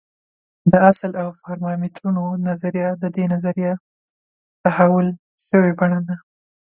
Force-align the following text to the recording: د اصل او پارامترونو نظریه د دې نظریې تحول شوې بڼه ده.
د 0.71 0.73
اصل 0.91 1.11
او 1.21 1.27
پارامترونو 1.43 2.23
نظریه 2.47 2.89
د 3.01 3.03
دې 3.15 3.25
نظریې 3.33 3.71
تحول 4.63 5.07
شوې 5.47 5.71
بڼه 5.79 5.99
ده. 6.07 6.15